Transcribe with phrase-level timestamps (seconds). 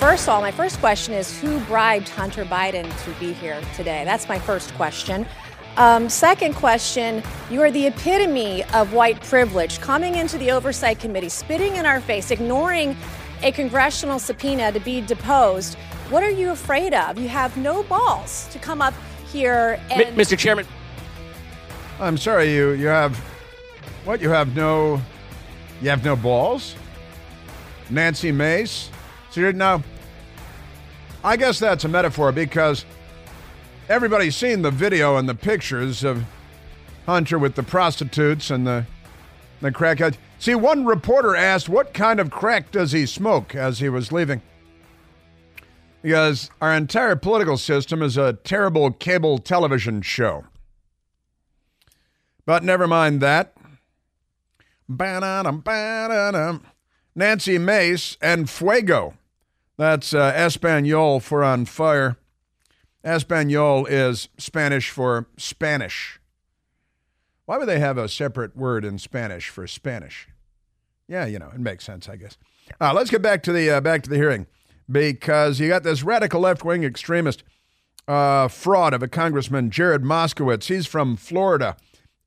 [0.00, 4.02] first of all, my first question is who bribed Hunter Biden to be here today?
[4.04, 5.26] That's my first question.
[5.76, 11.28] Um, second question You are the epitome of white privilege, coming into the Oversight Committee,
[11.28, 12.96] spitting in our face, ignoring
[13.42, 15.76] a congressional subpoena to be deposed.
[16.08, 17.18] What are you afraid of?
[17.18, 18.94] You have no balls to come up
[19.30, 20.00] here and.
[20.00, 20.36] M- Mr.
[20.36, 20.66] Chairman.
[22.00, 23.16] I'm sorry, you, you have.
[24.04, 24.22] What?
[24.22, 25.00] You have no.
[25.82, 26.74] You have no balls?
[27.90, 28.90] Nancy Mace?
[29.30, 29.82] So you're now.
[31.22, 32.84] I guess that's a metaphor because
[33.88, 36.24] everybody's seen the video and the pictures of
[37.06, 38.86] Hunter with the prostitutes and the
[39.60, 40.16] the crackhead.
[40.38, 44.40] See, one reporter asked, "What kind of crack does he smoke?" as he was leaving.
[46.00, 50.44] Because our entire political system is a terrible cable television show.
[52.46, 53.54] But never mind that.
[54.88, 56.66] Ba-da-dum, ba-da-dum.
[57.14, 59.14] Nancy Mace and Fuego.
[59.80, 62.18] That's uh, Espanol for on fire.
[63.02, 66.20] Espanol is Spanish for Spanish.
[67.46, 70.28] Why would they have a separate word in Spanish for Spanish?
[71.08, 72.36] Yeah, you know, it makes sense, I guess.
[72.78, 74.46] Uh, let's get back to the uh, back to the hearing
[74.86, 77.42] because you got this radical left wing extremist
[78.06, 80.66] uh, fraud of a congressman, Jared Moskowitz.
[80.66, 81.78] He's from Florida,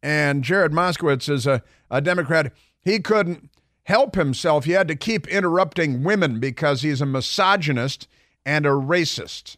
[0.01, 1.61] and Jared Moskowitz is a,
[1.91, 2.51] a Democrat.
[2.81, 3.51] He couldn't
[3.83, 4.65] help himself.
[4.65, 8.07] He had to keep interrupting women because he's a misogynist
[8.45, 9.57] and a racist.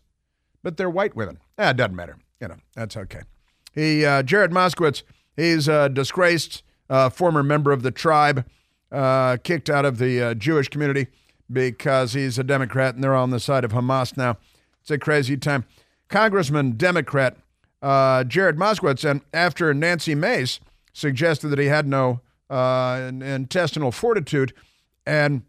[0.63, 1.39] But they're white women.
[1.57, 2.17] Ah, it doesn't matter.
[2.41, 3.21] You know, that's okay.
[3.73, 5.03] He, uh, Jared Moskowitz,
[5.35, 8.45] he's a disgraced uh, former member of the tribe,
[8.91, 11.07] uh, kicked out of the uh, Jewish community
[11.51, 14.37] because he's a Democrat and they're on the side of Hamas now.
[14.81, 15.65] It's a crazy time.
[16.09, 17.37] Congressman, Democrat
[17.81, 20.59] uh, Jared Moskowitz, and after Nancy Mace
[20.93, 24.53] suggested that he had no uh, intestinal fortitude,
[25.05, 25.43] and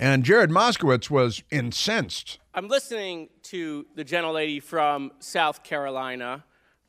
[0.00, 2.38] and Jared Moskowitz was incensed.
[2.54, 6.44] I'm listening to the gentlelady from South Carolina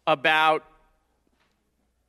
[0.05, 0.63] about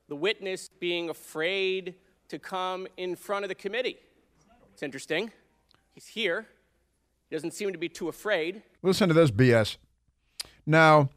[0.08, 1.94] the witness being afraid
[2.28, 3.96] to come in front of the committee.
[4.72, 5.30] It's interesting.
[5.94, 6.46] He's here.
[7.28, 8.62] He doesn't seem to be too afraid.
[8.82, 9.76] Listen to this BS.
[10.66, 11.10] Now,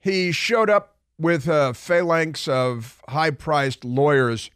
[0.00, 4.50] he showed up with a phalanx of high priced lawyers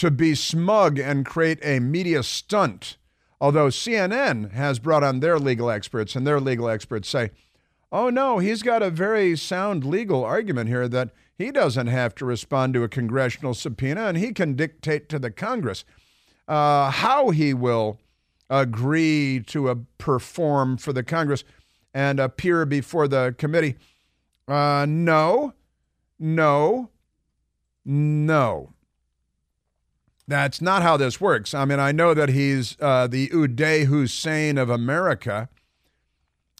[0.00, 2.96] to be smug and create a media stunt.
[3.38, 7.32] Although CNN has brought on their legal experts, and their legal experts say,
[7.92, 12.24] oh no, he's got a very sound legal argument here that he doesn't have to
[12.24, 15.84] respond to a congressional subpoena and he can dictate to the Congress
[16.48, 17.98] uh, how he will
[18.48, 21.44] agree to uh, perform for the Congress
[21.92, 23.76] and appear before the committee.
[24.48, 25.52] Uh, no,
[26.18, 26.88] no,
[27.84, 28.72] no.
[30.30, 31.54] That's not how this works.
[31.54, 35.48] I mean, I know that he's uh, the Uday Hussein of America.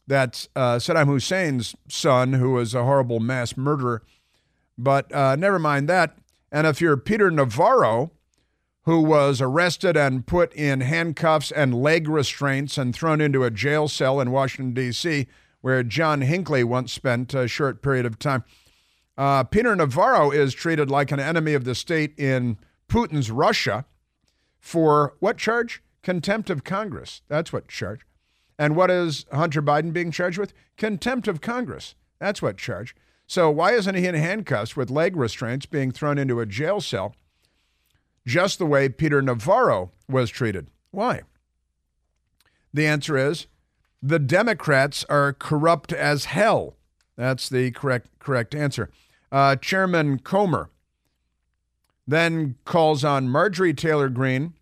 [0.08, 4.02] That's uh, Saddam Hussein's son, who was a horrible mass murderer.
[4.76, 6.18] But uh, never mind that.
[6.50, 8.10] And if you're Peter Navarro,
[8.86, 13.86] who was arrested and put in handcuffs and leg restraints and thrown into a jail
[13.86, 15.28] cell in Washington, D.C.,
[15.60, 18.42] where John Hinckley once spent a short period of time,
[19.16, 22.58] uh, Peter Navarro is treated like an enemy of the state in
[22.90, 23.86] Putin's Russia
[24.58, 25.82] for what charge?
[26.02, 27.22] Contempt of Congress.
[27.28, 28.00] That's what charge.
[28.58, 30.52] And what is Hunter Biden being charged with?
[30.76, 31.94] Contempt of Congress.
[32.18, 32.94] That's what charge.
[33.26, 37.14] So why isn't he in handcuffs with leg restraints being thrown into a jail cell
[38.26, 40.66] just the way Peter Navarro was treated?
[40.90, 41.22] Why?
[42.74, 43.46] The answer is
[44.02, 46.76] the Democrats are corrupt as hell.
[47.16, 48.90] That's the correct correct answer.
[49.30, 50.70] Uh, Chairman Comer
[52.06, 54.54] then calls on Marjorie Taylor Greene,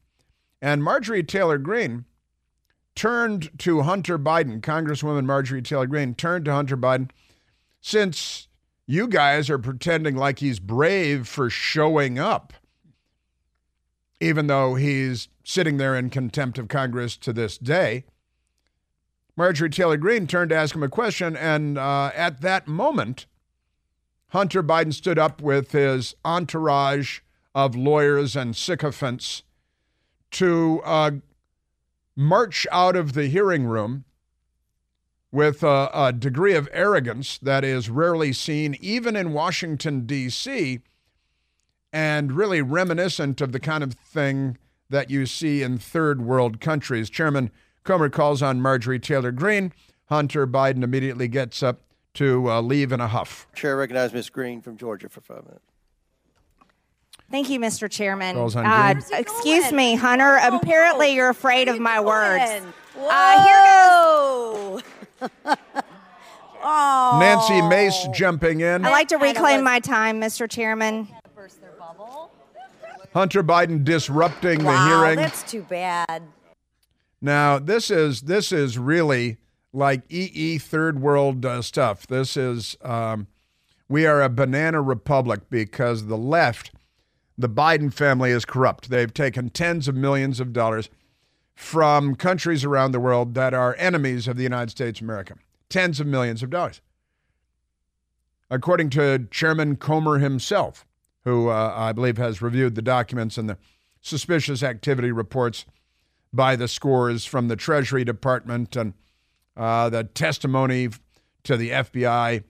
[0.60, 2.04] and Marjorie Taylor Greene
[2.94, 7.10] turned to Hunter Biden, Congresswoman Marjorie Taylor Greene turned to Hunter Biden,
[7.80, 8.48] since
[8.86, 12.52] you guys are pretending like he's brave for showing up,
[14.20, 18.04] even though he's sitting there in contempt of Congress to this day.
[19.36, 23.26] Marjorie Taylor Greene turned to ask him a question, and uh, at that moment,
[24.30, 27.20] Hunter Biden stood up with his entourage
[27.58, 29.42] of lawyers and sycophants
[30.30, 31.10] to uh,
[32.14, 34.04] march out of the hearing room
[35.32, 40.78] with a, a, degree of arrogance that is rarely seen even in Washington, D.C.,
[41.92, 44.56] and really reminiscent of the kind of thing
[44.88, 47.10] that you see in third world countries.
[47.10, 47.50] Chairman
[47.82, 49.72] Comer calls on Marjorie Taylor Greene.
[50.06, 51.80] Hunter Biden immediately gets up
[52.14, 53.48] to uh, leave in a huff.
[53.52, 54.30] Chair recognize Ms.
[54.30, 55.67] Greene from Georgia for five minutes.
[57.30, 57.90] Thank you, Mr.
[57.90, 58.36] Chairman.
[58.36, 60.38] Uh, excuse me, Hunter.
[60.42, 62.64] Apparently, you're afraid of my words.
[62.96, 64.80] Uh, here oh.
[67.20, 68.84] Nancy Mace jumping in.
[68.84, 70.48] I'd like to reclaim my time, Mr.
[70.50, 71.08] Chairman.
[73.14, 75.16] Hunter Biden disrupting wow, the hearing.
[75.16, 76.22] That's too bad.
[77.20, 79.38] Now this is this is really
[79.72, 82.06] like EE third world uh, stuff.
[82.06, 83.26] This is um,
[83.88, 86.70] we are a banana republic because the left,
[87.38, 88.90] the Biden family is corrupt.
[88.90, 90.90] They've taken tens of millions of dollars
[91.54, 95.36] from countries around the world that are enemies of the United States of America.
[95.68, 96.80] Tens of millions of dollars.
[98.50, 100.84] According to Chairman Comer himself,
[101.24, 103.58] who uh, I believe has reviewed the documents and the
[104.00, 105.64] suspicious activity reports
[106.32, 108.94] by the scores from the Treasury Department and
[109.56, 110.88] uh, the testimony
[111.44, 112.44] to the FBI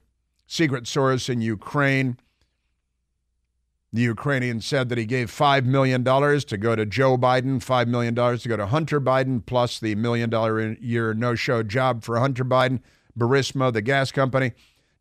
[0.46, 2.18] secret source in Ukraine.
[3.92, 8.14] The Ukrainian said that he gave $5 million to go to Joe Biden, $5 million
[8.14, 12.18] to go to Hunter Biden, plus the million dollar a year no show job for
[12.18, 12.80] Hunter Biden,
[13.18, 14.52] Burisma, the gas company.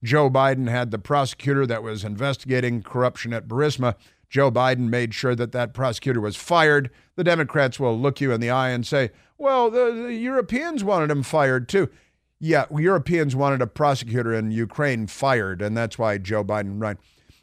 [0.04, 3.96] Joe Biden had the prosecutor that was investigating corruption at Burisma.
[4.30, 6.90] Joe Biden made sure that that prosecutor was fired.
[7.16, 11.12] The Democrats will look you in the eye and say, well, the, the Europeans wanted
[11.12, 11.90] him fired too.
[12.40, 16.98] Yeah, Europeans wanted a prosecutor in Ukraine fired, and that's why Joe Biden ran.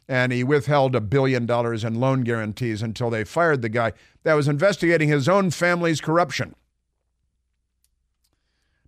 [0.07, 3.93] And he withheld a billion dollars in loan guarantees until they fired the guy
[4.23, 6.55] that was investigating his own family's corruption.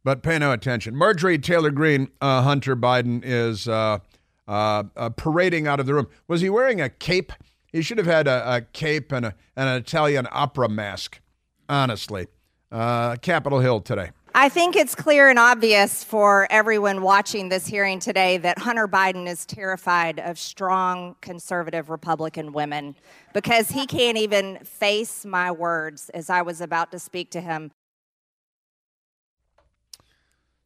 [0.04, 0.96] But pay no attention.
[0.96, 4.00] Marjorie Taylor Greene, uh, Hunter Biden is uh,
[4.48, 6.08] uh, uh parading out of the room.
[6.28, 7.34] Was he wearing a cape?
[7.74, 11.20] He should have had a, a cape and, a, and, an Italian opera mask,
[11.68, 12.28] honestly.
[12.72, 14.12] Uh, Capitol Hill today.
[14.40, 19.28] I think it's clear and obvious for everyone watching this hearing today that Hunter Biden
[19.28, 22.96] is terrified of strong conservative Republican women
[23.34, 27.72] because he can't even face my words as I was about to speak to him.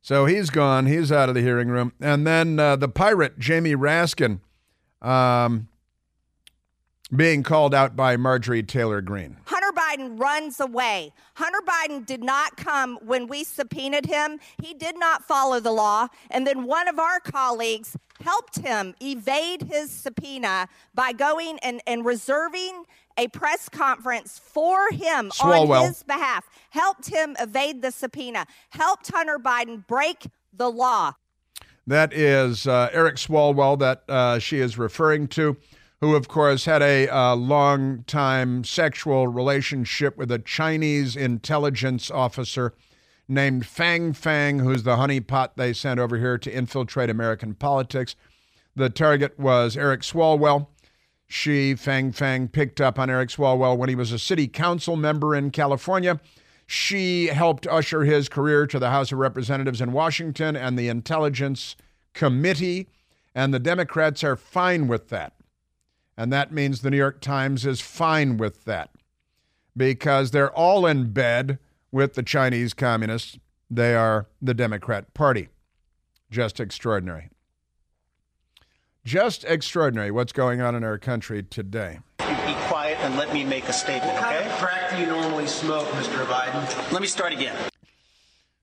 [0.01, 0.85] So he's gone.
[0.85, 1.94] He's out of the hearing room.
[2.01, 4.41] And then uh, the pirate, Jamie Raskin,
[5.01, 5.69] um,
[7.15, 9.38] being called out by Marjorie Taylor Greene.
[10.21, 11.13] Runs away.
[11.33, 14.39] Hunter Biden did not come when we subpoenaed him.
[14.62, 16.09] He did not follow the law.
[16.29, 22.06] And then one of our colleagues helped him evade his subpoena by going and, and
[22.06, 22.83] reserving
[23.18, 25.81] a press conference for him Swalwell.
[25.81, 31.13] on his behalf, helped him evade the subpoena, helped Hunter Biden break the law.
[31.88, 35.57] That is uh, Eric Swalwell that uh, she is referring to
[36.01, 42.74] who, of course, had a uh, long time sexual relationship with a Chinese intelligence officer
[43.27, 48.15] named Fang Fang, who's the honeypot they sent over here to infiltrate American politics.
[48.75, 50.68] The target was Eric Swalwell.
[51.27, 55.36] She, Fang Fang, picked up on Eric Swalwell when he was a city council member
[55.36, 56.19] in California.
[56.65, 61.75] She helped usher his career to the House of Representatives in Washington and the Intelligence
[62.13, 62.88] Committee,
[63.36, 65.33] and the Democrats are fine with that.
[66.21, 68.91] And that means the New York Times is fine with that
[69.75, 71.57] because they're all in bed
[71.91, 73.39] with the Chinese communists.
[73.71, 75.50] They are the Democrat Party.
[76.29, 77.31] Just extraordinary.
[79.03, 81.97] Just extraordinary what's going on in our country today.
[82.19, 82.25] Be
[82.67, 84.47] quiet and let me make a statement, what okay?
[84.47, 86.24] What crack do you normally smoke, Mr.
[86.27, 86.91] Biden?
[86.91, 87.57] Let me start again.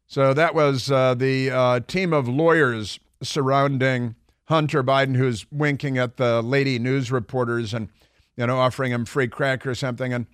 [0.06, 4.14] So that was uh, the uh, team of lawyers surrounding
[4.48, 7.90] Hunter Biden who's winking at the lady news reporters and
[8.36, 10.26] you know offering them free crack or something, and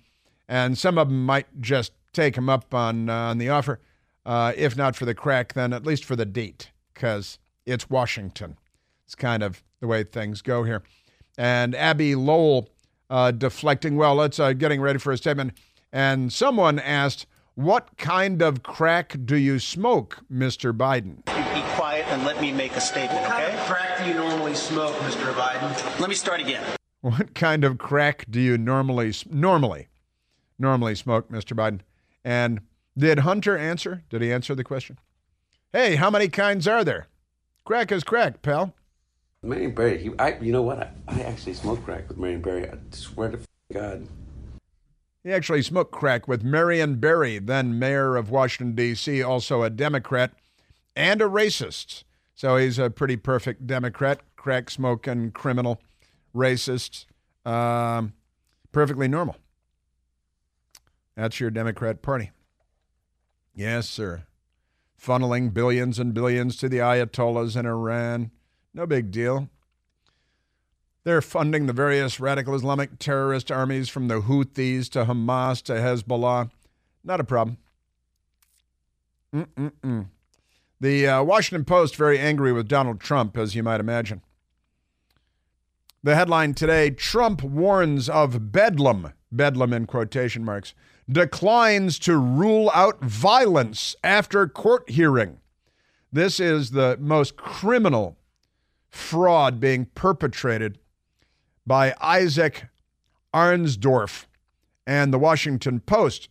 [0.47, 3.81] and some of them might just take him up on uh, on the offer,
[4.25, 8.57] uh, if not for the crack, then at least for the date, because it's Washington.
[9.05, 10.81] It's kind of the way things go here.
[11.37, 12.69] And Abby Lowell
[13.09, 13.97] uh, deflecting.
[13.97, 15.53] Well, let's uh, getting ready for a statement.
[15.91, 20.71] And someone asked, "What kind of crack do you smoke, Mr.
[20.71, 21.21] Biden?"
[22.15, 23.55] Be quiet and let me make a statement, what okay?
[23.55, 25.33] What kind of crack do you normally smoke, Mr.
[25.33, 25.99] Biden?
[25.99, 26.63] Let me start again.
[27.01, 29.87] What kind of crack do you normally normally
[30.57, 31.55] normally smoke, Mr.
[31.55, 31.81] Biden?
[32.23, 32.61] And
[32.97, 34.03] did Hunter answer?
[34.09, 34.97] Did he answer the question?
[35.71, 37.07] Hey, how many kinds are there?
[37.65, 38.73] Crack is crack, pal.
[39.43, 40.79] Marion Barry, he, I, you know what?
[40.79, 42.67] I, I actually smoked crack with Marion Barry.
[42.67, 43.39] I swear to
[43.71, 44.07] God.
[45.23, 50.31] He actually smoked crack with Marion Barry, then mayor of Washington, D.C., also a Democrat
[50.95, 52.03] and a racist.
[52.33, 55.81] So he's a pretty perfect Democrat, crack smoking, criminal,
[56.35, 57.05] racist,
[57.45, 58.13] um,
[58.71, 59.37] perfectly normal.
[61.15, 62.31] That's your Democrat Party.
[63.55, 64.25] Yes, sir.
[65.01, 68.31] Funneling billions and billions to the Ayatollahs in Iran.
[68.73, 69.49] No big deal.
[71.05, 76.49] They're funding the various radical Islamic terrorist armies from the Houthis to Hamas to Hezbollah.
[77.03, 77.57] Not a problem.
[79.33, 80.07] Mm-mm-mm.
[80.79, 84.21] The uh, Washington Post very angry with Donald Trump, as you might imagine.
[86.03, 90.73] The headline today Trump warns of bedlam, bedlam in quotation marks,
[91.09, 95.37] declines to rule out violence after court hearing.
[96.11, 98.17] This is the most criminal
[98.89, 100.77] fraud being perpetrated
[101.65, 102.67] by Isaac
[103.33, 104.25] Arnsdorf
[104.85, 106.29] and the Washington Post.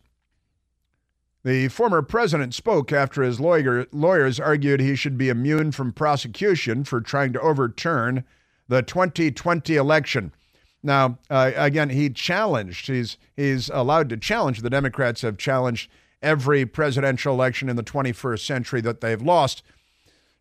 [1.45, 6.83] The former president spoke after his lawyer, lawyers argued he should be immune from prosecution
[6.83, 8.23] for trying to overturn
[8.67, 10.33] the 2020 election.
[10.81, 14.61] Now, uh, again, he challenged, he's, he's allowed to challenge.
[14.61, 19.61] The Democrats have challenged every presidential election in the 21st century that they've lost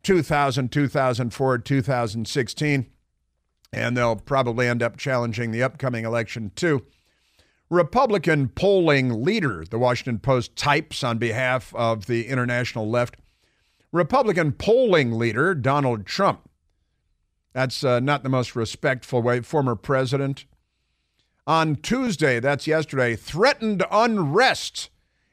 [0.05, 2.87] 2000, 2004, 2016.
[3.75, 6.87] And they'll probably end up challenging the upcoming election too.
[7.75, 13.17] Republican polling leader, the Washington Post types on behalf of the international left.
[13.93, 16.49] Republican polling leader, Donald Trump.
[17.53, 19.41] That's uh, not the most respectful way.
[19.41, 20.47] Former president.
[21.47, 24.91] On Tuesday, that's yesterday, threatened unrest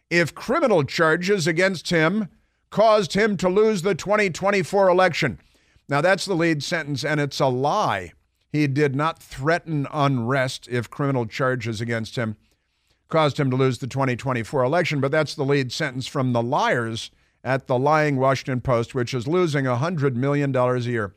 [0.10, 2.28] if criminal charges against him
[2.70, 5.40] caused him to lose the 2024 election.
[5.88, 8.14] Now, that's the lead sentence, and it's a lie.
[8.52, 12.36] He did not threaten unrest if criminal charges against him
[13.12, 17.12] caused him to lose the 2024 election, but that's the lead sentence from the liars
[17.44, 21.14] at the lying Washington Post, which is losing $100 million a year.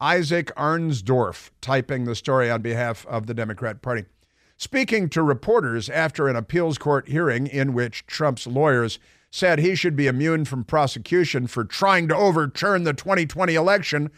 [0.00, 4.04] Isaac Arnsdorf typing the story on behalf of the Democrat Party.
[4.56, 8.98] Speaking to reporters after an appeals court hearing in which Trump's lawyers
[9.30, 14.10] said he should be immune from prosecution for trying to overturn the 2020 election.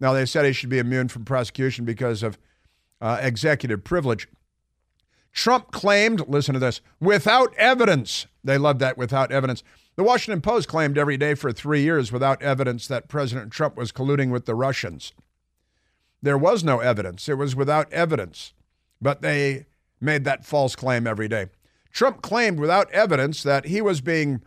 [0.00, 2.38] Now, they said he should be immune from prosecution because of
[3.00, 4.28] uh, executive privilege.
[5.32, 8.26] Trump claimed, listen to this, without evidence.
[8.42, 9.62] They love that without evidence.
[9.96, 13.92] The Washington Post claimed every day for three years without evidence that President Trump was
[13.92, 15.12] colluding with the Russians.
[16.22, 17.28] There was no evidence.
[17.28, 18.52] It was without evidence.
[19.00, 19.66] But they
[20.00, 21.46] made that false claim every day.
[21.92, 24.42] Trump claimed without evidence that he was being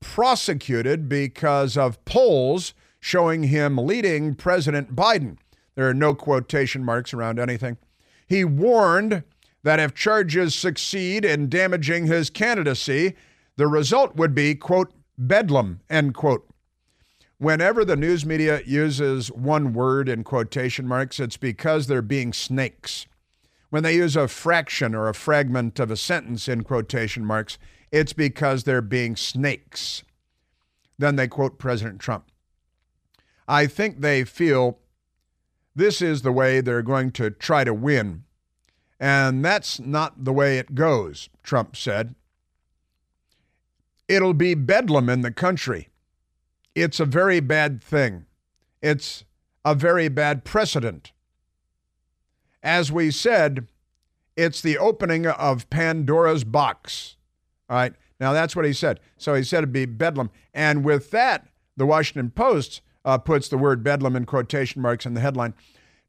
[0.00, 2.74] prosecuted because of polls
[3.06, 5.36] showing him leading President Biden.
[5.76, 7.76] There are no quotation marks around anything.
[8.26, 9.22] He warned
[9.62, 13.14] that if charges succeed in damaging his candidacy,
[13.54, 16.48] the result would be, quote, bedlam, end quote.
[17.38, 23.06] Whenever the news media uses one word in quotation marks, it's because they're being snakes.
[23.70, 27.56] When they use a fraction or a fragment of a sentence in quotation marks,
[27.92, 30.02] it's because they're being snakes.
[30.98, 32.32] Then they quote President Trump.
[33.48, 34.78] I think they feel
[35.74, 38.24] this is the way they're going to try to win.
[38.98, 42.14] And that's not the way it goes, Trump said.
[44.08, 45.88] It'll be bedlam in the country.
[46.74, 48.26] It's a very bad thing.
[48.80, 49.24] It's
[49.64, 51.12] a very bad precedent.
[52.62, 53.68] As we said,
[54.36, 57.16] it's the opening of Pandora's box.
[57.68, 57.94] All right.
[58.18, 59.00] Now, that's what he said.
[59.18, 60.30] So he said it'd be bedlam.
[60.54, 65.14] And with that, the Washington Post uh, puts the word bedlam in quotation marks in
[65.14, 65.54] the headline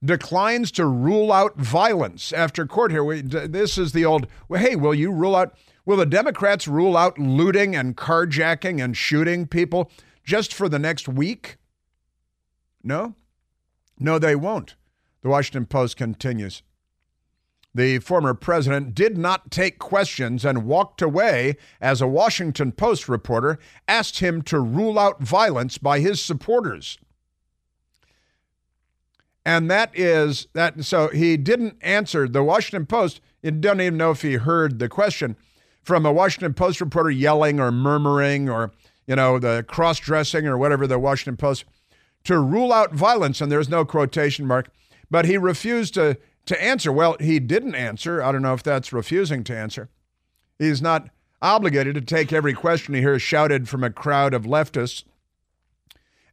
[0.03, 3.03] declines to rule out violence after court here.
[3.03, 6.95] We, this is the old, well, hey, will you rule out, will the Democrats rule
[6.95, 9.91] out looting and carjacking and shooting people
[10.23, 11.57] just for the next week?
[12.83, 13.15] No?
[13.99, 14.75] No, they won't.
[15.23, 16.61] The Washington Post continues.
[17.77, 23.59] The former president did not take questions and walked away as a Washington Post reporter
[23.87, 26.97] asked him to rule out violence by his supporters.
[29.45, 30.85] And that is that.
[30.85, 33.21] So he didn't answer the Washington Post.
[33.43, 35.37] You don't even know if he heard the question
[35.83, 38.71] from a Washington Post reporter yelling or murmuring or,
[39.05, 41.63] you know, the cross dressing or whatever the Washington Post
[42.23, 43.39] to rule out violence.
[43.39, 44.69] And there's no quotation mark.
[45.11, 46.91] But he refused to, to answer.
[46.91, 48.21] Well, he didn't answer.
[48.21, 49.89] I don't know if that's refusing to answer.
[50.57, 51.09] He's not
[51.41, 55.03] obligated to take every question he hears shouted from a crowd of leftists.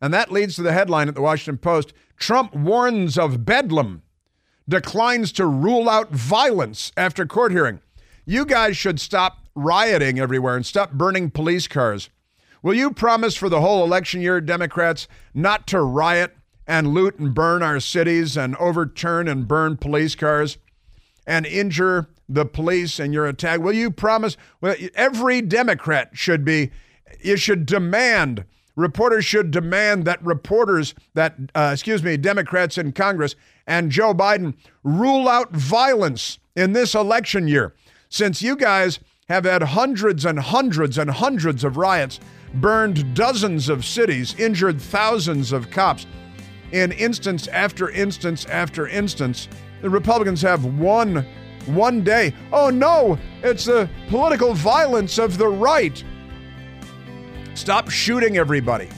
[0.01, 4.03] And that leads to the headline at the Washington Post Trump warns of bedlam,
[4.69, 7.81] declines to rule out violence after court hearing.
[8.25, 12.09] You guys should stop rioting everywhere and stop burning police cars.
[12.63, 16.35] Will you promise for the whole election year, Democrats, not to riot
[16.67, 20.59] and loot and burn our cities and overturn and burn police cars
[21.27, 23.61] and injure the police in your attack?
[23.61, 24.37] Will you promise?
[24.61, 26.71] Well, every Democrat should be,
[27.21, 28.45] you should demand
[28.77, 34.55] Reporters should demand that reporters, that, uh, excuse me, Democrats in Congress and Joe Biden
[34.83, 37.75] rule out violence in this election year.
[38.09, 42.19] Since you guys have had hundreds and hundreds and hundreds of riots,
[42.55, 46.07] burned dozens of cities, injured thousands of cops.
[46.75, 49.49] In instance after instance after instance,
[49.81, 51.25] the Republicans have one
[51.67, 52.35] one day.
[52.53, 56.03] Oh no, it's the political violence of the right.
[57.55, 58.89] Stop shooting everybody.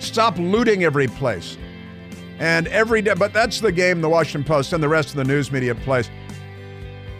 [0.00, 1.56] Stop looting every place.
[2.40, 5.24] And every day, but that's the game the Washington Post and the rest of the
[5.24, 6.10] news media plays.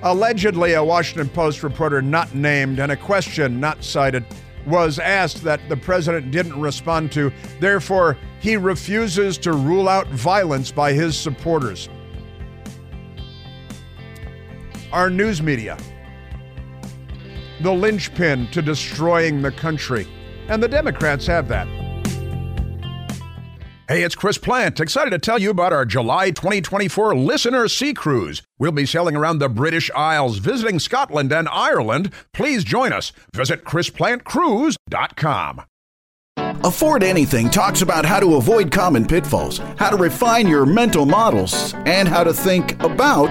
[0.02, 4.24] Allegedly, a Washington Post reporter not named and a question not cited
[4.66, 7.32] was asked that the president didn't respond to.
[7.60, 11.88] Therefore, he refuses to rule out violence by his supporters.
[14.92, 15.78] Our news media,
[17.62, 20.06] the linchpin to destroying the country.
[20.48, 21.81] And the Democrats have that.
[23.92, 28.40] Hey, it's Chris Plante, Excited to tell you about our July 2024 Listener Sea Cruise.
[28.58, 32.10] We'll be sailing around the British Isles, visiting Scotland and Ireland.
[32.32, 33.12] Please join us.
[33.34, 35.64] Visit ChrisPlanteCruise.com.
[36.64, 41.74] Afford Anything talks about how to avoid common pitfalls, how to refine your mental models,
[41.84, 43.30] and how to think about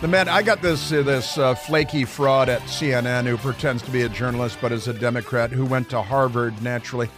[0.00, 3.90] the man, I got this uh, this uh, flaky fraud at CNN who pretends to
[3.90, 7.08] be a journalist but is a Democrat who went to Harvard naturally.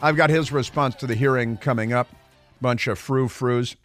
[0.00, 2.08] I've got his response to the hearing coming up.
[2.60, 3.76] Bunch of frou frous.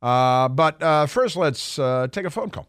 [0.00, 2.66] Uh, but uh, first, let's uh, take a phone call.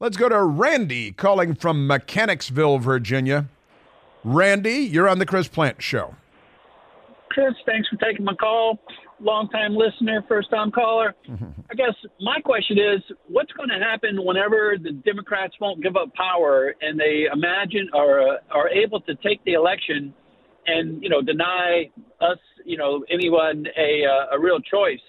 [0.00, 3.48] Let's go to Randy calling from Mechanicsville, Virginia.
[4.24, 6.16] Randy, you're on the Chris Plante Show.
[7.30, 8.78] Chris, thanks for taking my call.
[9.20, 11.14] Long-time listener, first-time caller.
[11.70, 16.14] I guess my question is, what's going to happen whenever the Democrats won't give up
[16.14, 20.14] power and they imagine or uh, are able to take the election
[20.66, 25.00] and you know deny us, you know, anyone a uh, a real choice,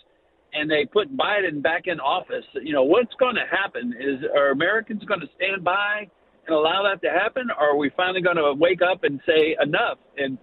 [0.54, 2.46] and they put Biden back in office?
[2.64, 3.94] You know, what's going to happen?
[4.00, 6.10] Is are Americans going to stand by
[6.48, 9.56] and allow that to happen, or are we finally going to wake up and say
[9.62, 10.38] enough and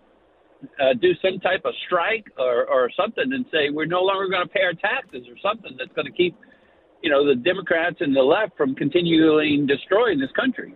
[0.81, 4.47] uh, do some type of strike or, or something and say we're no longer going
[4.47, 6.37] to pay our taxes or something that's going to keep,
[7.03, 10.75] you know, the Democrats and the left from continuing destroying this country.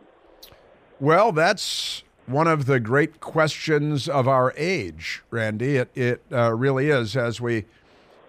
[0.98, 5.76] Well, that's one of the great questions of our age, Randy.
[5.76, 7.64] It, it uh, really is as we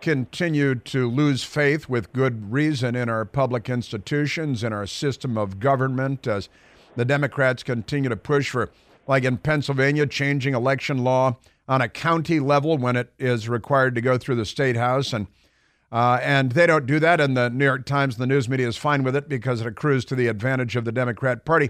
[0.01, 5.59] continue to lose faith with good reason in our public institutions, in our system of
[5.59, 6.49] government, as
[6.95, 8.71] the Democrats continue to push for
[9.07, 11.37] like in Pennsylvania, changing election law
[11.67, 15.13] on a county level when it is required to go through the state house.
[15.13, 15.27] And,
[15.91, 17.21] uh, and they don't do that.
[17.21, 19.67] And the New York Times and the news media is fine with it because it
[19.67, 21.69] accrues to the advantage of the Democrat Party.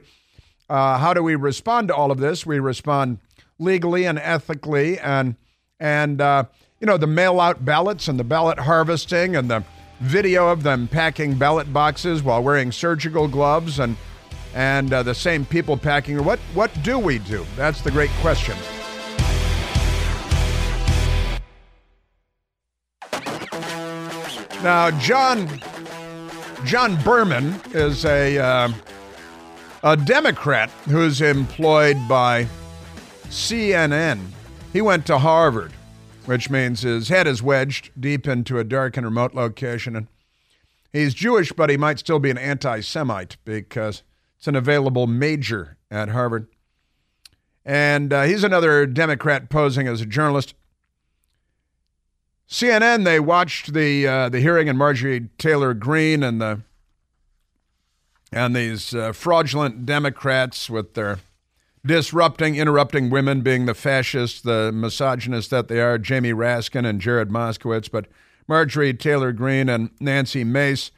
[0.69, 2.45] Uh, how do we respond to all of this?
[2.45, 3.19] We respond
[3.59, 4.99] legally and ethically.
[4.99, 5.35] And,
[5.79, 6.45] and uh,
[6.79, 9.63] you know, the mail out ballots and the ballot harvesting and the
[9.99, 13.95] video of them packing ballot boxes while wearing surgical gloves and
[14.53, 16.23] and uh, the same people packing.
[16.23, 17.45] What what do we do?
[17.55, 18.55] That's the great question.
[24.63, 25.47] Now, John
[26.65, 28.71] John Berman is a uh,
[29.83, 32.47] a Democrat who's employed by
[33.29, 34.19] CNN.
[34.71, 35.73] He went to Harvard,
[36.25, 40.07] which means his head is wedged deep into a dark and remote location, and
[40.93, 44.03] he's Jewish, but he might still be an anti-Semite because
[44.41, 46.47] it's an available major at Harvard.
[47.63, 50.55] And uh, he's another Democrat posing as a journalist.
[52.49, 56.61] CNN, they watched the uh, the hearing in Marjorie Taylor Greene and the
[58.31, 61.19] and these uh, fraudulent Democrats with their
[61.85, 67.29] disrupting, interrupting women being the fascists, the misogynists that they are, Jamie Raskin and Jared
[67.29, 68.07] Moskowitz, but
[68.47, 70.89] Marjorie Taylor Greene and Nancy Mace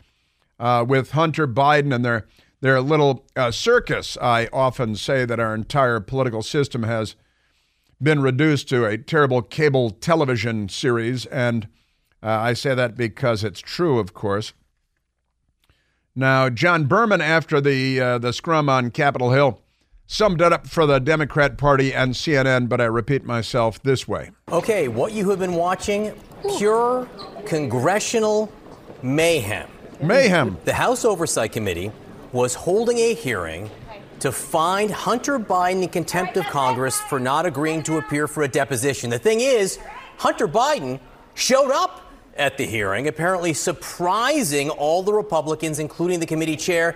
[0.61, 2.25] uh, with Hunter Biden and their
[2.63, 4.17] their little uh, circus.
[4.21, 7.17] I often say that our entire political system has
[8.01, 11.67] been reduced to a terrible cable television series, and
[12.23, 14.53] uh, I say that because it's true, of course.
[16.15, 19.59] Now, John Berman, after the uh, the scrum on Capitol Hill,
[20.07, 24.31] summed it up for the Democrat Party and CNN, but I repeat myself this way.
[24.53, 26.13] Okay, what you have been watching
[26.57, 27.09] pure
[27.45, 28.49] congressional
[29.01, 29.67] mayhem.
[30.01, 30.57] Mayhem.
[30.63, 31.91] The House Oversight Committee
[32.33, 33.69] was holding a hearing
[34.19, 38.47] to find Hunter Biden in contempt of Congress for not agreeing to appear for a
[38.47, 39.09] deposition.
[39.09, 39.79] The thing is,
[40.17, 40.99] Hunter Biden
[41.35, 46.95] showed up at the hearing, apparently surprising all the Republicans, including the committee chair,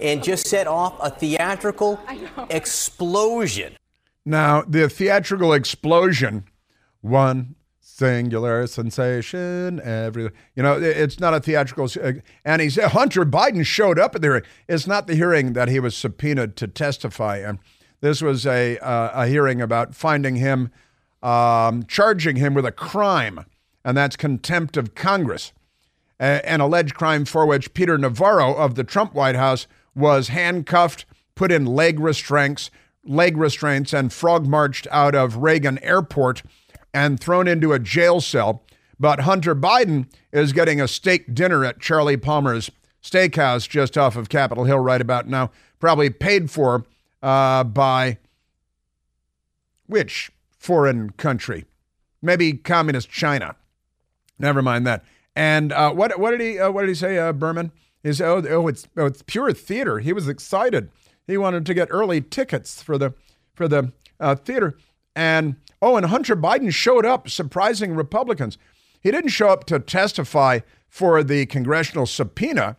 [0.00, 2.00] and just set off a theatrical
[2.48, 3.76] explosion.
[4.24, 6.44] Now, the theatrical explosion,
[7.02, 7.56] one
[7.98, 11.88] singular sensation, every, you know, it's not a theatrical,
[12.44, 14.44] and he said Hunter Biden showed up at the hearing.
[14.68, 17.58] It's not the hearing that he was subpoenaed to testify in.
[18.00, 20.70] This was a, uh, a hearing about finding him,
[21.24, 23.44] um, charging him with a crime,
[23.84, 25.52] and that's contempt of Congress,
[26.20, 31.50] an alleged crime for which Peter Navarro of the Trump White House was handcuffed, put
[31.50, 32.70] in leg restraints,
[33.04, 36.44] leg restraints, and frog marched out of Reagan Airport
[36.92, 38.62] and thrown into a jail cell.
[39.00, 42.70] But Hunter Biden is getting a steak dinner at Charlie Palmer's
[43.02, 46.84] steakhouse just off of Capitol Hill right about now, probably paid for
[47.22, 48.18] uh, by
[49.86, 51.64] which foreign country?
[52.20, 53.56] Maybe communist China.
[54.38, 55.04] Never mind that.
[55.34, 57.72] And uh, what what did he uh, what did he say, uh, Berman?
[58.04, 60.90] Said, "Oh, oh, it's oh, it's pure theater." He was excited.
[61.26, 63.14] He wanted to get early tickets for the
[63.54, 64.76] for the uh, theater.
[65.14, 68.58] And oh, and Hunter Biden showed up, surprising Republicans.
[69.00, 72.76] He didn't show up to testify for the congressional subpoena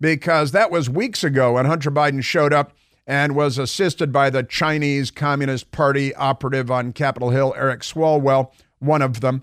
[0.00, 2.72] because that was weeks ago when Hunter Biden showed up
[3.06, 9.02] and was assisted by the Chinese Communist Party operative on Capitol Hill, Eric Swalwell, one
[9.02, 9.42] of them,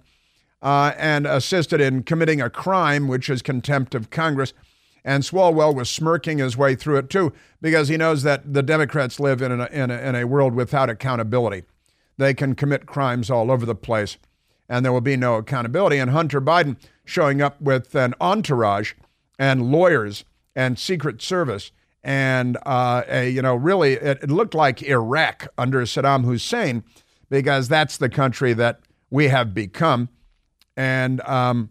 [0.62, 4.54] uh, and assisted in committing a crime, which is contempt of Congress.
[5.04, 9.20] And Swalwell was smirking his way through it too, because he knows that the Democrats
[9.20, 11.64] live in in a, in a world without accountability.
[12.18, 14.18] They can commit crimes all over the place,
[14.70, 15.98] and there will be no accountability.
[15.98, 18.94] And Hunter Biden showing up with an entourage
[19.38, 20.26] and lawyers
[20.56, 21.72] and Secret Service
[22.06, 26.84] and uh, a, you know, really, it, it looked like Iraq under Saddam Hussein
[27.32, 30.10] because that's the country that we have become.
[30.78, 31.70] And um,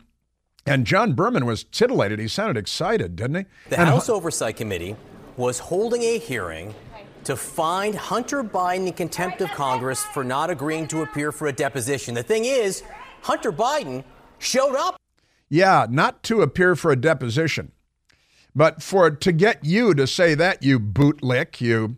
[0.67, 2.19] and John Berman was titillated.
[2.19, 3.45] He sounded excited, didn't he?
[3.69, 4.97] The and, House Oversight Committee
[5.37, 6.75] was holding a hearing
[7.25, 11.53] to find Hunter Biden in contempt of Congress for not agreeing to appear for a
[11.53, 12.15] deposition.
[12.15, 12.83] The thing is,
[13.23, 14.05] Hunter Biden
[14.39, 14.97] showed up.
[15.49, 17.73] Yeah, not to appear for a deposition.
[18.55, 21.97] But for to get you to say that, you bootlick, you,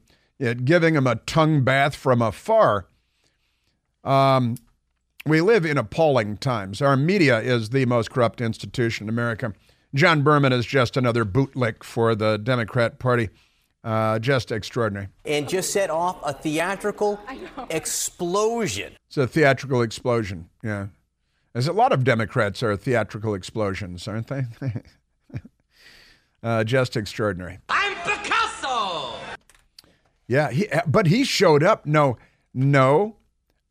[0.64, 2.86] giving him a tongue bath from afar.
[4.04, 4.56] Um,
[5.26, 6.80] we live in appalling times.
[6.80, 9.52] Our media is the most corrupt institution in America.
[9.94, 13.28] John Berman is just another bootlick for the Democrat Party.
[13.86, 15.06] Uh, just extraordinary.
[15.24, 17.20] And just set off a theatrical
[17.70, 18.94] explosion.
[19.06, 20.88] It's a theatrical explosion, yeah.
[21.52, 24.44] There's a lot of Democrats are theatrical explosions, aren't they?
[26.42, 27.58] Uh, just extraordinary.
[27.68, 29.14] I'm Picasso.
[30.28, 31.86] Yeah, he, but he showed up.
[31.86, 32.18] No,
[32.54, 33.16] no,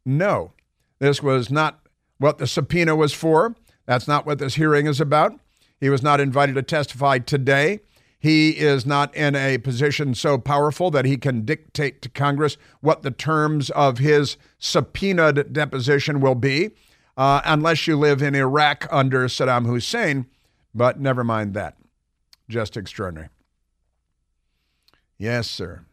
[0.06, 0.52] no.
[1.00, 1.80] This was not
[2.18, 3.56] what the subpoena was for.
[3.86, 5.40] That's not what this hearing is about.
[5.80, 7.80] He was not invited to testify today.
[8.20, 13.04] He is not in a position so powerful that he can dictate to Congress what
[13.04, 16.72] the terms of his subpoenaed deposition will be,
[17.18, 20.26] uh, unless you live in Iraq under Saddam Hussein.
[20.74, 21.78] But never mind that.
[22.50, 23.30] Just extraordinary.
[25.18, 25.86] Yes, sir.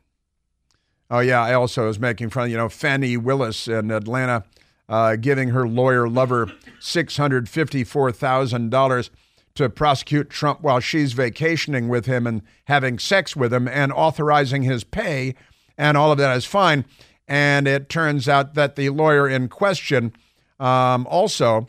[1.10, 1.42] Oh, yeah.
[1.42, 4.44] I also was making fun, you know, Fani Willis in Atlanta
[4.88, 9.10] uh, giving her lawyer lover $654,000
[9.54, 14.62] to prosecute Trump while she's vacationing with him and having sex with him and authorizing
[14.62, 15.34] his pay.
[15.76, 16.84] And all of that is fine.
[17.28, 20.12] And it turns out that the lawyer in question
[20.58, 21.68] um, also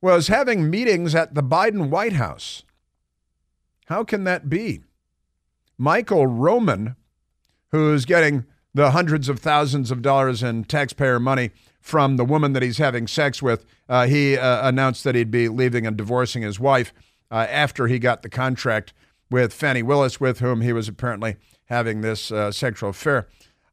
[0.00, 2.62] was having meetings at the Biden White House.
[3.86, 4.82] How can that be?
[5.76, 6.96] Michael Roman,
[7.70, 12.62] who's getting the hundreds of thousands of dollars in taxpayer money from the woman that
[12.62, 16.60] he's having sex with, uh, he uh, announced that he'd be leaving and divorcing his
[16.60, 16.92] wife
[17.30, 18.92] uh, after he got the contract
[19.30, 23.28] with Fani Willis, with whom he was apparently having this uh, sexual affair.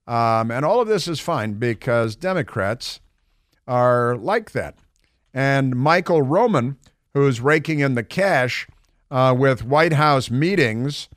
[0.07, 3.01] Um, and all of this is fine because Democrats
[3.67, 4.77] are like that.
[5.33, 6.77] And Michael Roman,
[7.13, 8.67] who's raking in the cash,
[9.11, 11.09] uh, with White House meetings,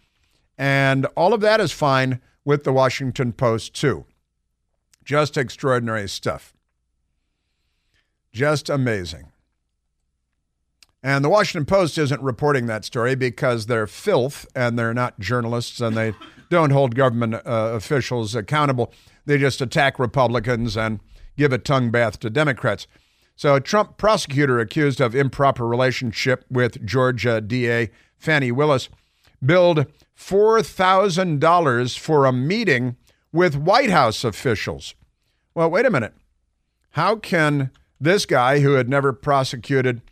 [0.59, 4.07] and all of that is fine with the Washington Post, too.
[5.05, 6.55] Just extraordinary stuff.
[8.33, 9.33] Just amazing.
[11.03, 15.81] And the Washington Post isn't reporting that story because they're filth and they're not journalists
[15.81, 16.13] and they
[16.51, 18.93] don't hold government uh, officials accountable.
[19.25, 21.01] They just attack Republicans and
[21.39, 22.87] give a tongue bath to Democrats.
[23.35, 28.91] So, a Trump prosecutor accused of improper relationship with Georgia DA Fani Willis
[29.43, 29.87] billed
[30.21, 32.97] $4,000 for a meeting
[33.33, 34.95] with White House officials.
[35.55, 36.15] Well, wait a minute.
[36.91, 40.03] How can this guy who had never prosecuted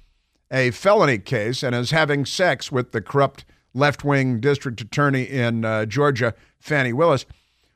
[0.50, 3.44] a felony case and is having sex with the corrupt
[3.74, 7.26] left wing district attorney in uh, Georgia, Fani Willis.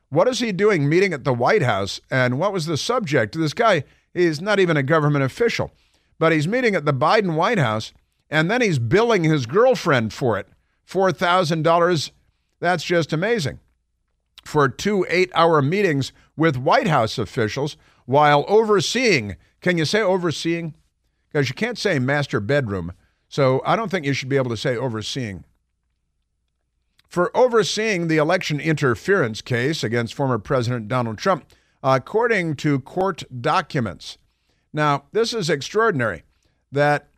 [0.09, 2.01] What is he doing meeting at the White House?
[2.11, 3.37] And what was the subject?
[3.37, 5.71] This guy, is not even a government official,
[6.19, 7.93] but he's meeting at the Biden White House
[8.29, 10.47] and then he's billing his girlfriend for it
[10.87, 12.11] $4,000.
[12.63, 13.59] That's just amazing.
[14.45, 19.35] For two eight hour meetings with White House officials while overseeing.
[19.59, 20.73] Can you say overseeing?
[21.29, 22.93] Because you can't say master bedroom.
[23.27, 25.43] So I don't think you should be able to say overseeing.
[27.09, 31.43] For overseeing the election interference case against former President Donald Trump,
[31.83, 34.17] according to court documents.
[34.71, 36.23] Now, this is extraordinary
[36.71, 37.09] that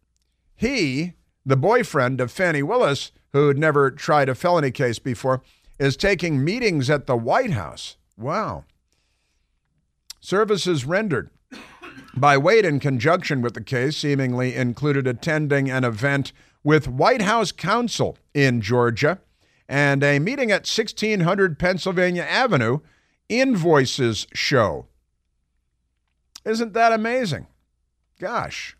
[0.55, 1.13] he,
[1.45, 5.41] the boyfriend of Fani Willis, who had never tried a felony case before,
[5.77, 7.97] is taking meetings at the White House.
[8.17, 8.63] Wow.
[10.21, 11.29] Services rendered
[12.15, 16.31] by Wade in conjunction with the case seemingly included attending an event
[16.63, 19.19] with White House counsel in Georgia
[19.67, 22.79] and a meeting at 1600 Pennsylvania Avenue
[23.27, 24.85] invoices show.
[26.45, 27.47] Isn't that amazing?
[28.17, 28.77] Gosh.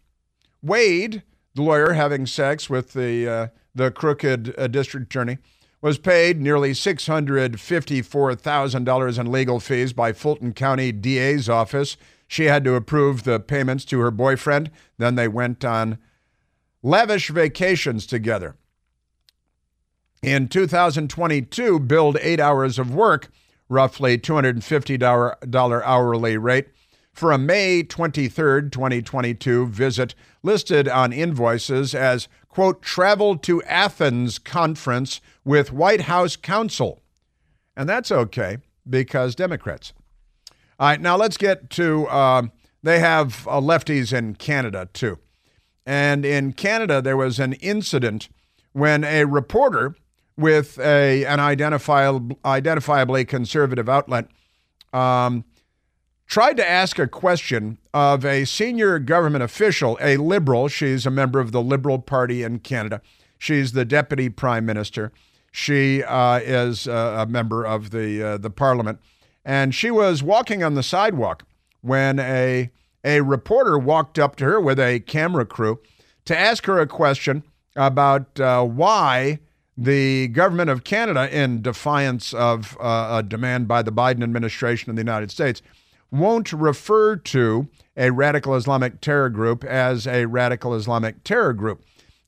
[0.64, 1.24] Wade,
[1.56, 5.38] the lawyer having sex with the, uh, the crooked uh, district attorney,
[5.82, 11.96] was paid nearly $654,000 in legal fees by Fulton County DA's office.
[12.28, 14.72] She had to approve the payments to her boyfriend.
[14.98, 16.00] Then they went on
[16.82, 18.56] lavish vacations together.
[20.24, 23.30] In 2022, billed eight hours of work,
[23.70, 26.70] roughly $250 hourly rate,
[27.16, 35.22] for a May 23, 2022 visit listed on invoices as, quote, travel to Athens conference
[35.46, 37.02] with White House counsel.
[37.76, 39.94] And that's okay because Democrats.
[40.78, 42.44] All right, now let's get to uh,
[42.84, 45.18] they have uh, lefties in Canada too.
[45.86, 48.28] And in Canada, there was an incident
[48.74, 49.96] when a reporter
[50.36, 54.28] with a, an identifiable, identifiably conservative outlet
[54.92, 55.46] um,
[56.28, 60.68] tried to ask a question of a senior government official, a liberal.
[60.68, 63.02] She's a member of the Liberal Party in Canada.
[63.38, 65.12] She's the deputy prime minister.
[65.52, 69.00] She uh, is uh, a member of the uh, the parliament,
[69.46, 71.44] and she was walking on the sidewalk
[71.82, 72.72] when a
[73.06, 75.80] a reporter walked up to her with a camera crew
[76.26, 77.44] to ask her a question
[77.76, 79.40] about uh, why
[79.78, 84.96] the government of Canada, in defiance of uh, a demand by the Biden administration in
[84.96, 85.62] the United States,
[86.20, 91.84] won't refer to a radical Islamic terror group as a radical Islamic terror group.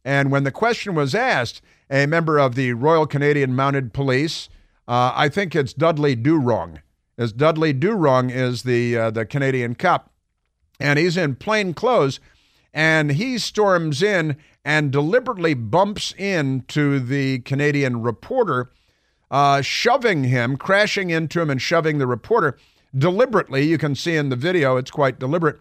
[0.06, 4.50] And when the question was asked, a member of the Royal Canadian Mounted Police,
[4.88, 6.82] uh, I think it's Dudley Do-Wrong.
[7.18, 10.12] As Dudley Do-Wrong is the uh, the Canadian cop,
[10.80, 12.20] and he's in plain clothes,
[12.74, 18.70] and he storms in and deliberately bumps into the Canadian reporter,
[19.32, 22.58] uh, shoving him, crashing into him, and shoving the reporter
[22.96, 23.64] deliberately.
[23.64, 25.60] You can see in the video, it's quite deliberate.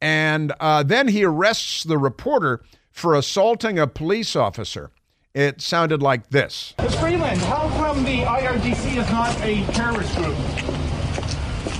[0.00, 4.90] And uh, then he arrests the reporter for assaulting a police officer.
[5.34, 6.74] It sounded like this.
[6.78, 6.94] Ms.
[6.96, 10.36] Freeland, how come the IRGC is not a terrorist group?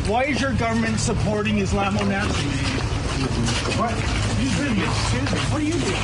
[0.09, 2.75] Why is your government supporting Islamo Nazis?
[3.79, 3.93] What?
[3.93, 4.85] Excuse me.
[5.53, 5.95] What are you doing?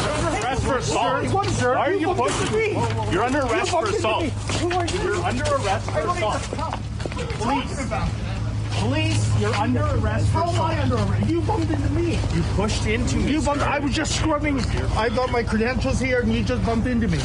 [0.00, 1.32] You're under arrest for assault.
[1.32, 1.74] What, sir?
[1.74, 3.12] Why are you, you pushing me?
[3.12, 4.24] You're under arrest for assault.
[4.24, 5.02] Who are you?
[5.02, 6.80] You're under arrest for assault.
[7.28, 7.88] Police.
[8.72, 10.28] Police, you're under arrest.
[10.28, 11.28] How am I under arrest?
[11.28, 12.18] You bumped into me.
[12.34, 13.32] You pushed into me.
[13.32, 13.62] You bumped.
[13.62, 14.60] I was just scrubbing.
[14.96, 17.18] I got my credentials here, and you just bumped into me.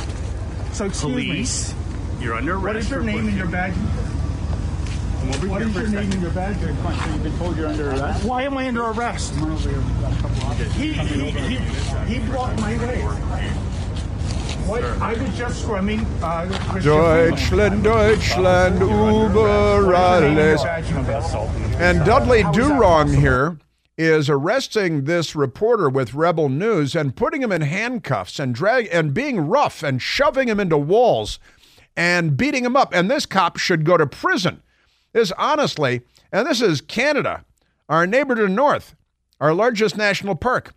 [0.73, 2.25] So excuse Police, me.
[2.25, 2.65] you're under arrest.
[2.65, 3.73] What is your for name and your badge?
[3.73, 6.58] Come over What here is your name and your badge?
[6.62, 8.25] You've been told you're under uh, arrest.
[8.25, 9.34] Why am I under arrest?
[10.73, 11.58] He, he, he,
[12.13, 13.01] he blocked my way.
[16.84, 20.63] Deutschland, Deutschland, über alles.
[21.80, 23.60] And Dudley Do-Wrong here
[23.97, 29.13] is arresting this reporter with Rebel News and putting him in handcuffs and drag and
[29.13, 31.39] being rough and shoving him into walls
[31.95, 32.93] and beating him up.
[32.93, 34.63] And this cop should go to prison.
[35.13, 36.01] This honestly,
[36.32, 37.45] and this is Canada,
[37.88, 38.95] our neighbor to the north,
[39.39, 40.73] our largest national park,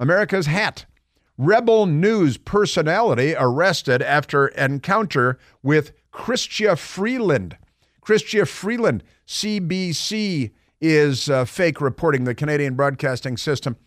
[0.00, 0.86] America's hat.
[1.42, 7.56] Rebel News personality arrested after encounter with Chrystia Freeland.
[8.02, 10.50] Chrystia Freeland, CBC
[10.82, 13.78] is uh, fake reporting the Canadian broadcasting system.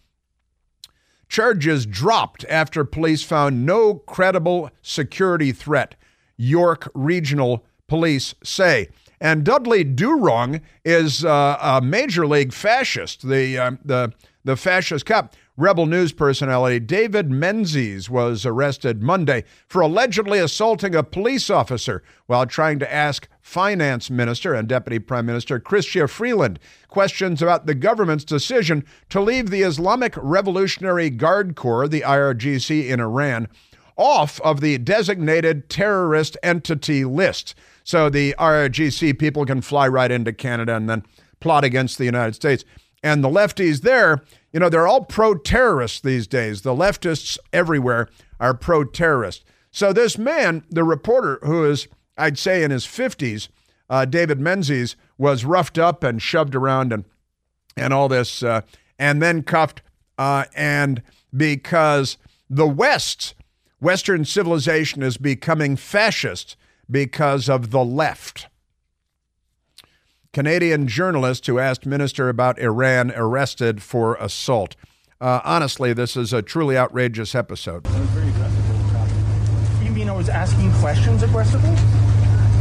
[1.30, 5.94] Charges dropped after police found no credible security threat,
[6.36, 8.88] York Regional Police say.
[9.22, 14.12] And Dudley Do-Wrong is uh, a major league fascist, the, uh, the,
[14.44, 15.36] the fascist cop.
[15.56, 22.48] Rebel News personality David Menzies was arrested Monday for allegedly assaulting a police officer while
[22.48, 28.24] trying to ask Finance Minister and Deputy Prime Minister Chrystia Freeland questions about the government's
[28.24, 33.48] decision to leave the Islamic Revolutionary Guard Corps, the IRGC in Iran,
[33.96, 37.54] off of the designated terrorist entity list.
[37.84, 41.04] So the IRGC people can fly right into Canada and then
[41.40, 42.66] plot against the United States.
[43.04, 46.62] And the lefties there, you know, they're all pro terrorists these days.
[46.62, 48.08] The leftists everywhere
[48.40, 49.44] are pro terrorist.
[49.72, 51.88] So this man, the reporter who is,
[52.18, 53.50] I'd say, in his 50s,
[53.90, 57.04] uh, David Menzies, was roughed up and shoved around and,
[57.76, 58.62] and all this, uh,
[58.98, 59.82] and then cuffed.
[60.18, 61.02] Uh, and
[61.36, 62.18] because
[62.50, 63.34] the West,
[63.82, 66.56] Western civilization is becoming fascist
[66.90, 68.48] because of the left.
[70.34, 74.76] Canadian journalist who asked minister about Iran arrested for assault.
[75.22, 77.86] Uh, honestly, this is a truly outrageous episode.
[79.84, 81.70] You mean I was asking questions aggressively?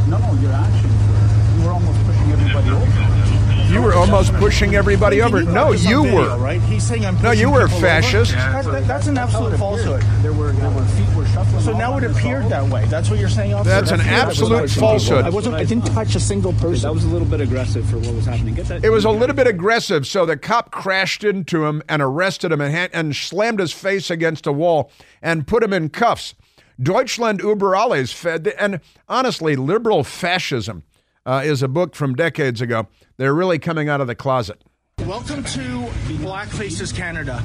[0.06, 1.58] No, no, your actions were.
[1.58, 3.32] You were almost pushing everybody over.
[3.72, 5.40] You were almost pushing everybody over.
[5.40, 6.37] You No, you video, were.
[6.37, 6.61] Right?
[6.61, 7.20] He's saying I'm.
[7.22, 7.87] No, you were people over.
[7.87, 8.32] fascist.
[8.32, 10.02] That- that- that's an absolute oh, falsehood.
[10.20, 11.62] There were, there were feet were shuffling.
[11.62, 12.85] So now it appeared that way.
[12.87, 13.70] That's what you're saying, officer.
[13.70, 15.16] That's an It appeared I was absolute pushing falsehood.
[15.24, 15.32] people.
[15.32, 15.54] I wasn't.
[15.54, 16.82] I didn't touch a single person.
[16.82, 18.54] That was a little bit aggressive for what was happening.
[18.54, 18.85] Get that.
[18.85, 22.61] It was a little bit aggressive, so the cop crashed into him and arrested him
[22.61, 24.90] and, ha- and slammed his face against a wall
[25.22, 26.35] and put him in cuffs.
[26.80, 30.82] Deutschland über alles, fed, and honestly, liberal fascism
[31.26, 32.88] uh, is a book from decades ago.
[33.16, 34.62] They're really coming out of the closet.
[35.06, 37.42] Welcome to Black Faces Canada.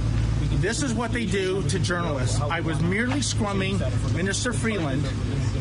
[0.57, 2.39] This is what they do to journalists.
[2.41, 3.79] I was merely scrumming
[4.15, 5.05] Minister Freeland,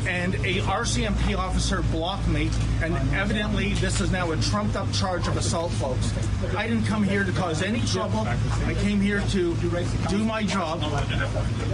[0.07, 2.51] and a RCMP officer blocked me,
[2.83, 6.13] and evidently this is now a trumped-up charge of assault, folks.
[6.57, 8.21] I didn't come here to cause any trouble.
[8.21, 9.55] I came here to
[10.09, 10.81] do my job,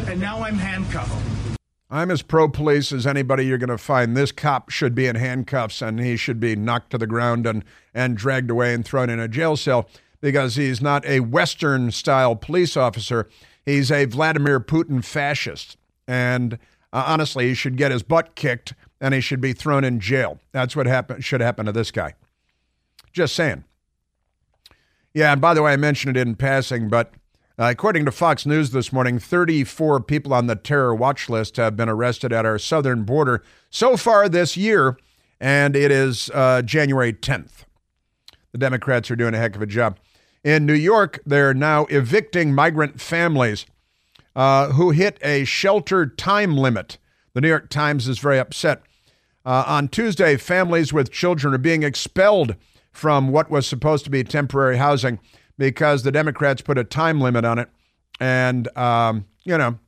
[0.08, 1.58] and now I'm handcuffed.
[1.92, 4.16] I'm as pro police as anybody you're going to find.
[4.16, 7.62] This cop should be in handcuffs and he should be knocked to the ground and,
[7.92, 9.86] and dragged away and thrown in a jail cell
[10.22, 13.28] because he's not a Western style police officer.
[13.66, 15.76] He's a Vladimir Putin fascist.
[16.08, 16.54] And
[16.94, 20.40] uh, honestly, he should get his butt kicked and he should be thrown in jail.
[20.52, 22.14] That's what happen- should happen to this guy.
[23.12, 23.64] Just saying.
[25.12, 27.12] Yeah, and by the way, I mentioned it in passing, but
[27.62, 31.76] uh, according to Fox News this morning, 34 people on the terror watch list have
[31.76, 34.98] been arrested at our southern border so far this year,
[35.38, 37.64] and it is uh, January 10th.
[38.50, 40.00] The Democrats are doing a heck of a job.
[40.42, 43.64] In New York, they're now evicting migrant families
[44.34, 46.98] uh, who hit a shelter time limit.
[47.32, 48.82] The New York Times is very upset.
[49.46, 52.56] Uh, on Tuesday, families with children are being expelled
[52.90, 55.20] from what was supposed to be temporary housing
[55.62, 57.68] because the Democrats put a time limit on it.
[58.18, 59.78] And, um, you know,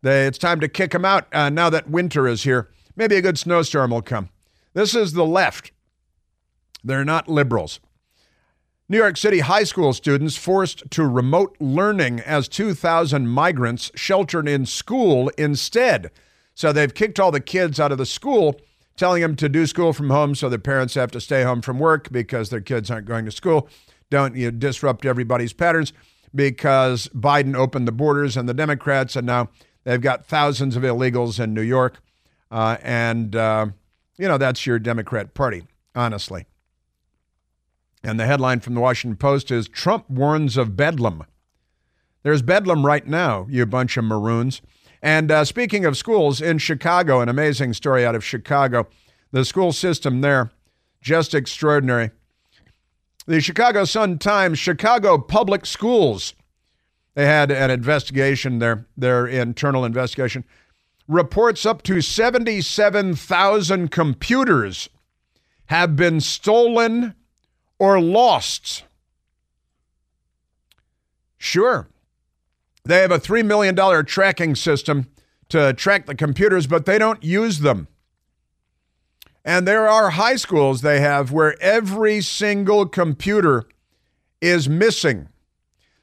[0.00, 2.70] they, it's time to kick them out uh, now that winter is here.
[2.94, 4.28] Maybe a good snowstorm will come.
[4.74, 5.72] This is the left.
[6.84, 7.80] They're not liberals.
[8.88, 14.66] New York City high school students forced to remote learning as 2,000 migrants sheltered in
[14.66, 16.12] school instead.
[16.54, 18.60] So they've kicked all the kids out of the school,
[18.96, 21.80] telling them to do school from home so their parents have to stay home from
[21.80, 23.68] work because their kids aren't going to school.
[24.10, 25.92] Don't you disrupt everybody's patterns
[26.34, 29.48] because Biden opened the borders and the Democrats, and now
[29.84, 32.00] they've got thousands of illegals in New York.
[32.50, 33.66] Uh, and, uh,
[34.16, 36.46] you know, that's your Democrat Party, honestly.
[38.02, 41.24] And the headline from the Washington Post is Trump warns of bedlam.
[42.22, 44.60] There's bedlam right now, you bunch of maroons.
[45.02, 48.88] And uh, speaking of schools, in Chicago, an amazing story out of Chicago.
[49.30, 50.50] The school system there,
[51.00, 52.10] just extraordinary.
[53.28, 56.32] The Chicago Sun Times, Chicago Public Schools,
[57.14, 60.44] they had an investigation, their, their internal investigation,
[61.06, 64.88] reports up to 77,000 computers
[65.66, 67.14] have been stolen
[67.78, 68.84] or lost.
[71.36, 71.86] Sure.
[72.84, 73.76] They have a $3 million
[74.06, 75.06] tracking system
[75.50, 77.88] to track the computers, but they don't use them.
[79.48, 83.64] And there are high schools they have where every single computer
[84.42, 85.30] is missing.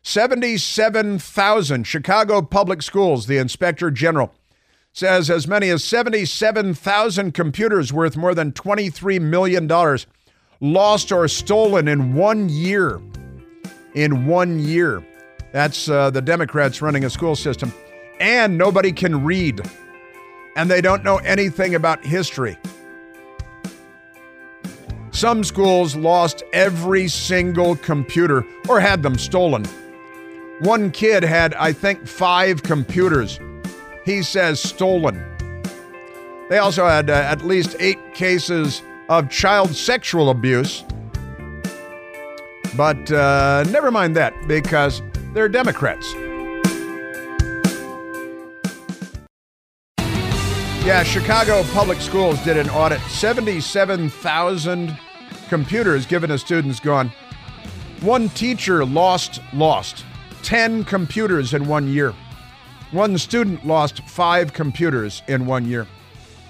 [0.01, 4.33] 77,000 Chicago Public Schools, the inspector general,
[4.93, 9.67] says as many as 77,000 computers worth more than $23 million
[10.59, 12.99] lost or stolen in one year.
[13.93, 15.05] In one year.
[15.51, 17.71] That's uh, the Democrats running a school system.
[18.19, 19.61] And nobody can read.
[20.55, 22.57] And they don't know anything about history.
[25.15, 29.63] Some schools lost every single computer or had them stolen.
[30.59, 33.39] One kid had, I think, five computers.
[34.03, 35.25] He says stolen.
[36.49, 40.83] They also had uh, at least eight cases of child sexual abuse.
[42.75, 45.01] But uh, never mind that because
[45.33, 46.13] they're Democrats.
[50.85, 52.99] Yeah, Chicago Public Schools did an audit.
[53.03, 54.99] 77,000
[55.45, 57.11] computers given to students gone.
[58.01, 60.05] One teacher lost, lost
[60.43, 62.13] 10 computers in one year.
[62.91, 65.87] One student lost five computers in one year.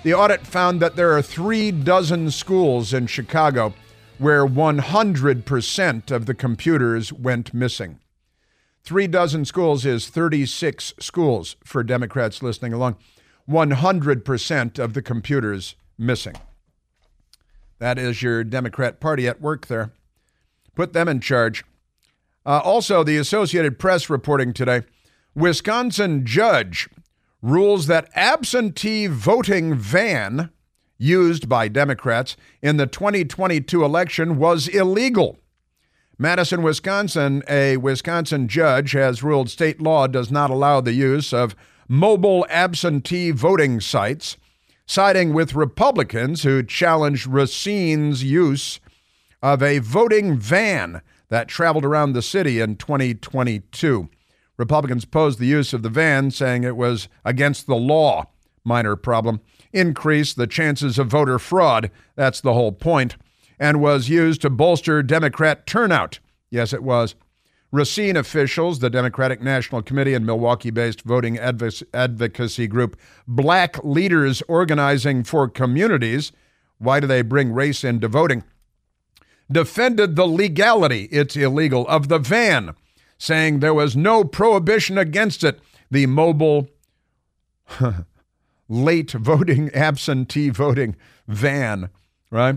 [0.04, 3.74] The audit found that there are three dozen schools in Chicago
[4.18, 8.00] where 100% of the computers went missing.
[8.84, 12.98] Three dozen schools is 36 schools for Democrats listening along.
[13.50, 16.36] 100% of the computers missing.
[17.86, 19.91] That is your Democrat Party at work there.
[20.73, 21.63] Put them in charge.
[22.43, 24.81] Uh, also, the Associated Press reporting today
[25.36, 26.89] Wisconsin judge
[27.43, 30.49] rules that absentee voting van
[30.97, 35.38] used by Democrats in the 2022 election was illegal.
[36.17, 41.55] Madison, Wisconsin, a Wisconsin judge has ruled state law does not allow the use of
[41.88, 44.38] mobile absentee voting sites,
[44.86, 48.79] siding with Republicans who challenged Racine's use
[49.41, 54.09] of a voting van that traveled around the city in 2022.
[54.57, 58.25] Republicans opposed the use of the van, saying it was against the law.
[58.63, 59.41] Minor problem.
[59.73, 61.91] Increased the chances of voter fraud.
[62.15, 63.17] That's the whole point.
[63.59, 66.19] And was used to bolster Democrat turnout.
[66.49, 67.15] Yes, it was.
[67.76, 72.97] Racine officials, the Democratic National Committee and Milwaukee based voting advocacy group
[73.28, 76.32] Black Leaders Organizing for Communities,
[76.78, 78.45] why do they bring race into voting?
[79.51, 82.76] Defended the legality, it's illegal, of the van,
[83.17, 85.59] saying there was no prohibition against it.
[85.91, 86.69] The mobile
[88.69, 90.95] late voting, absentee voting
[91.28, 91.89] van,
[92.32, 92.55] right?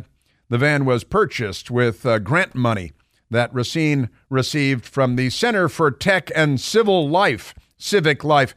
[0.49, 2.93] The van was purchased with uh, grant money
[3.31, 8.55] that Racine received from the Center for Tech and Civil Life, Civic Life,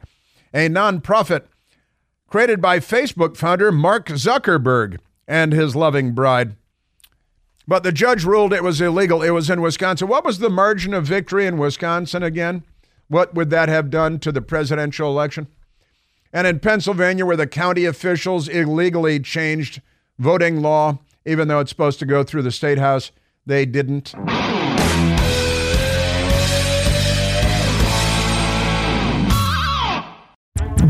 [0.53, 1.43] a nonprofit
[2.28, 6.55] created by Facebook founder Mark Zuckerberg and his loving bride.
[7.67, 9.22] But the judge ruled it was illegal.
[9.22, 10.07] It was in Wisconsin.
[10.07, 12.63] What was the margin of victory in Wisconsin again?
[13.07, 15.47] What would that have done to the presidential election?
[16.34, 19.82] And in Pennsylvania, where the county officials illegally changed
[20.17, 23.11] voting law, even though it's supposed to go through the state house,
[23.45, 24.13] they didn't.